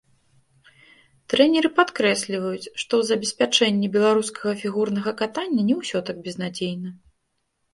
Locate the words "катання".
5.21-5.61